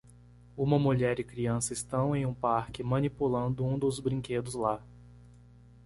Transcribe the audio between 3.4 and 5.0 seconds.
um dos brinquedos lá